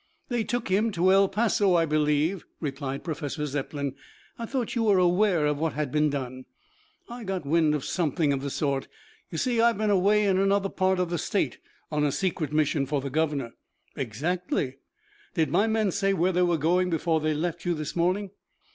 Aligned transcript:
"They 0.29 0.43
took 0.43 0.69
him 0.69 0.89
to 0.93 1.11
El 1.13 1.29
Paso, 1.29 1.75
I 1.75 1.85
believe," 1.85 2.43
replied 2.59 3.03
Professor 3.03 3.45
Zepplin. 3.45 3.93
"I 4.39 4.47
thought 4.47 4.73
you 4.75 4.81
were 4.85 4.97
aware 4.97 5.45
of 5.45 5.59
what 5.59 5.73
had 5.73 5.91
been 5.91 6.09
done." 6.09 6.45
"I 7.07 7.23
got 7.23 7.45
wind 7.45 7.75
of 7.75 7.85
something 7.85 8.33
of 8.33 8.41
the 8.41 8.49
sort. 8.49 8.87
You 9.29 9.37
see 9.37 9.61
I 9.61 9.67
have 9.67 9.77
been 9.77 9.91
away 9.91 10.25
in 10.25 10.39
another 10.39 10.69
part 10.69 10.97
of 10.97 11.11
the 11.11 11.19
state 11.19 11.59
on 11.91 12.03
a 12.03 12.11
secret 12.11 12.51
mission 12.51 12.87
for 12.87 12.99
the 12.99 13.11
Governor." 13.11 13.53
"Exactly." 13.95 14.77
"Did 15.35 15.51
my 15.51 15.67
men 15.67 15.91
say 15.91 16.13
where 16.13 16.31
they 16.31 16.41
were 16.41 16.57
going 16.57 16.89
before 16.89 17.19
they 17.19 17.35
left 17.35 17.63
you 17.63 17.75
this 17.75 17.95
morning?" 17.95 18.31